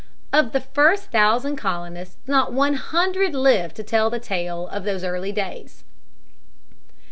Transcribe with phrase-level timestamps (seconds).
[0.33, 5.03] Of the first thousand colonists not one hundred lived to tell the tale of those
[5.03, 5.83] early days.